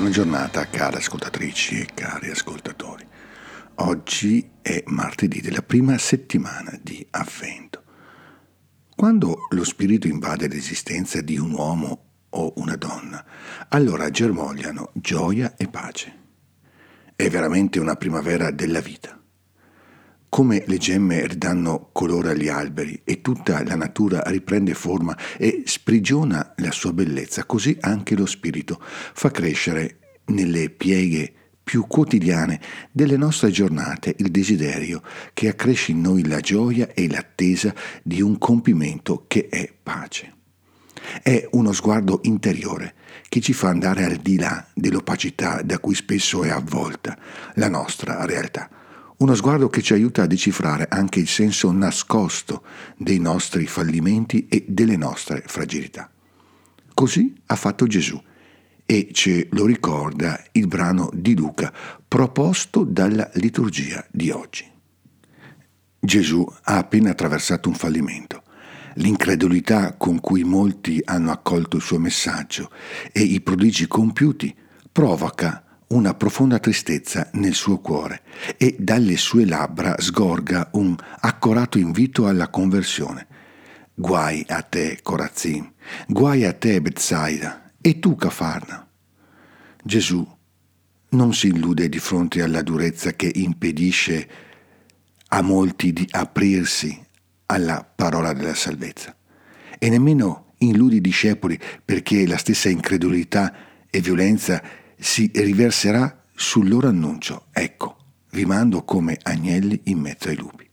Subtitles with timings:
[0.00, 3.06] Buona giornata cari ascoltatrici e cari ascoltatori.
[3.74, 7.82] Oggi è martedì della prima settimana di Avvento.
[8.96, 13.22] Quando lo spirito invade l'esistenza di un uomo o una donna,
[13.68, 16.14] allora germogliano gioia e pace.
[17.14, 19.19] È veramente una primavera della vita.
[20.30, 26.54] Come le gemme ridanno colore agli alberi e tutta la natura riprende forma e sprigiona
[26.58, 31.32] la sua bellezza, così anche lo spirito fa crescere nelle pieghe
[31.64, 32.60] più quotidiane
[32.92, 35.02] delle nostre giornate il desiderio
[35.34, 40.34] che accresce in noi la gioia e l'attesa di un compimento che è pace.
[41.24, 42.94] È uno sguardo interiore
[43.28, 47.18] che ci fa andare al di là dell'opacità da cui spesso è avvolta
[47.54, 48.70] la nostra realtà
[49.20, 52.62] uno sguardo che ci aiuta a decifrare anche il senso nascosto
[52.96, 56.10] dei nostri fallimenti e delle nostre fragilità.
[56.94, 58.20] Così ha fatto Gesù
[58.86, 61.72] e ce lo ricorda il brano di Luca
[62.08, 64.68] proposto dalla liturgia di oggi.
[65.98, 68.42] Gesù ha appena attraversato un fallimento.
[68.94, 72.70] L'incredulità con cui molti hanno accolto il suo messaggio
[73.12, 74.54] e i prodigi compiuti
[74.90, 78.22] provoca una profonda tristezza nel suo cuore
[78.56, 83.26] e dalle sue labbra sgorga un accorato invito alla conversione.
[83.94, 85.72] Guai a te, Corazzin,
[86.06, 88.88] guai a te, Bethsaida, e tu, Cafarna.
[89.82, 90.26] Gesù
[91.10, 94.28] non si illude di fronte alla durezza che impedisce
[95.28, 96.98] a molti di aprirsi
[97.46, 99.16] alla parola della salvezza
[99.78, 103.54] e nemmeno illude i discepoli perché la stessa incredulità
[103.90, 104.62] e violenza
[105.00, 107.46] si riverserà sul loro annuncio.
[107.52, 107.96] Ecco,
[108.32, 110.68] vi mando come agnelli in mezzo ai lupi.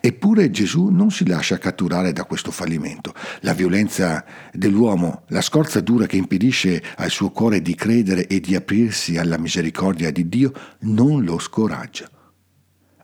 [0.00, 3.14] Eppure Gesù non si lascia catturare da questo fallimento.
[3.40, 8.54] La violenza dell'uomo, la scorza dura che impedisce al suo cuore di credere e di
[8.54, 12.08] aprirsi alla misericordia di Dio, non lo scoraggia.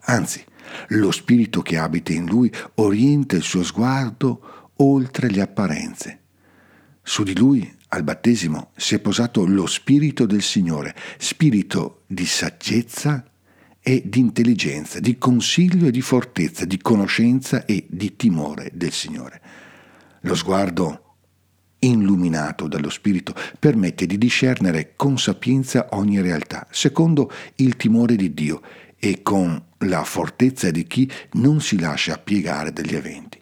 [0.08, 0.44] Anzi,
[0.88, 6.20] lo spirito che abita in lui orienta il suo sguardo oltre le apparenze.
[7.02, 13.24] Su di lui al battesimo si è posato lo Spirito del Signore, spirito di saggezza
[13.80, 19.40] e di intelligenza, di consiglio e di fortezza, di conoscenza e di timore del Signore.
[20.20, 21.02] Lo sguardo
[21.78, 28.60] illuminato dallo Spirito permette di discernere con sapienza ogni realtà, secondo il timore di Dio
[28.98, 33.40] e con la fortezza di chi non si lascia piegare dagli eventi.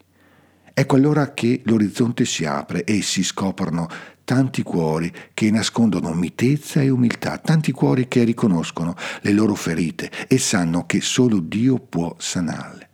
[0.77, 3.87] Ecco allora che l'orizzonte si apre e si scoprono
[4.25, 10.37] tanti cuori che nascondono mitezza e umiltà, tanti cuori che riconoscono le loro ferite e
[10.39, 12.89] sanno che solo Dio può sanarle.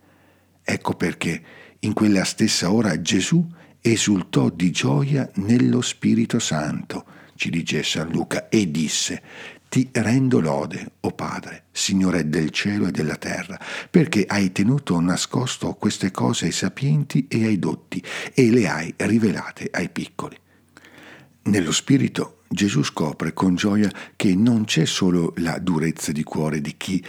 [0.62, 1.42] Ecco perché
[1.80, 3.44] in quella stessa ora Gesù
[3.80, 7.04] esultò di gioia nello Spirito Santo,
[7.34, 9.22] ci dice San Luca, e disse,
[9.68, 13.58] ti rendo lode, o oh Padre, Signore del cielo e della terra,
[13.90, 18.04] perché hai tenuto nascosto queste cose ai sapienti e ai dotti
[18.34, 20.36] e le hai rivelate ai piccoli.
[21.44, 26.76] Nello spirito Gesù scopre con gioia che non c'è solo la durezza di cuore di
[26.76, 27.04] chi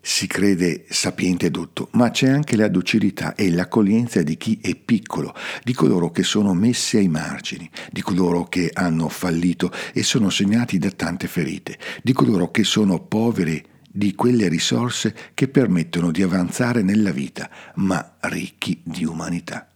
[0.00, 4.74] si crede sapiente e dotto, ma c'è anche la docilità e l'accoglienza di chi è
[4.74, 10.30] piccolo, di coloro che sono messi ai margini, di coloro che hanno fallito e sono
[10.30, 16.22] segnati da tante ferite, di coloro che sono poveri di quelle risorse che permettono di
[16.22, 19.68] avanzare nella vita, ma ricchi di umanità.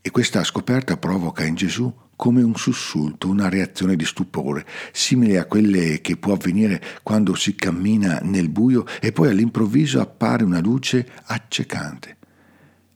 [0.00, 5.44] E questa scoperta provoca in Gesù come un sussulto, una reazione di stupore, simile a
[5.44, 11.06] quelle che può avvenire quando si cammina nel buio e poi all'improvviso appare una luce
[11.26, 12.16] accecante.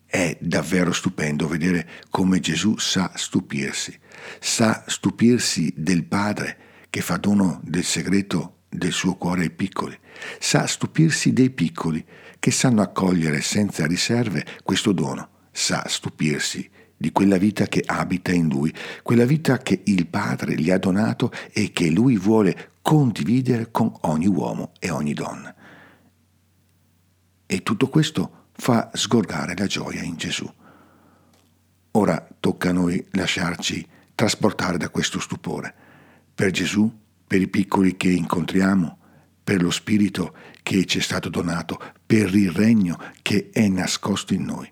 [0.06, 3.97] È davvero stupendo vedere come Gesù sa stupirsi,
[4.41, 6.56] sa stupirsi del Padre
[6.91, 9.96] che fa dono del segreto del suo cuore ai piccoli,
[10.40, 12.05] sa stupirsi dei piccoli
[12.38, 16.69] che sanno accogliere senza riserve questo dono, sa stupirsi
[17.00, 18.70] di quella vita che abita in lui,
[19.02, 24.26] quella vita che il Padre gli ha donato e che lui vuole condividere con ogni
[24.26, 25.55] uomo e ogni donna.
[27.47, 30.47] E tutto questo fa sgorgare la gioia in Gesù.
[31.93, 35.75] Ora tocca a noi lasciarci trasportare da questo stupore.
[36.35, 36.94] Per Gesù,
[37.26, 38.99] per i piccoli che incontriamo,
[39.43, 44.44] per lo Spirito che ci è stato donato, per il regno che è nascosto in
[44.44, 44.70] noi.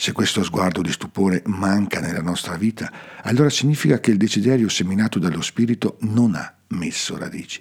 [0.00, 2.88] Se questo sguardo di stupore manca nella nostra vita,
[3.22, 7.60] allora significa che il desiderio seminato dallo Spirito non ha messo radici.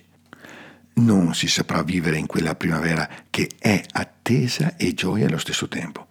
[0.97, 6.05] Non si saprà vivere in quella primavera che è attesa e gioia allo stesso tempo.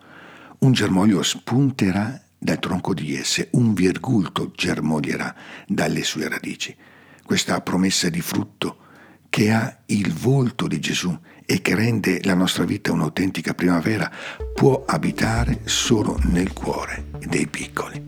[0.58, 5.32] Un germoglio spunterà dal tronco di esse, un virgulto germoglierà
[5.68, 6.74] dalle sue radici.
[7.22, 8.78] questa promessa di frutto
[9.28, 14.10] che ha il volto di Gesù e che rende la nostra vita un'autentica primavera,
[14.54, 18.02] può abitare solo nel cuore dei piccoli.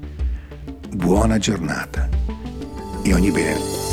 [0.91, 2.09] Buona giornata
[3.03, 3.88] e ogni bene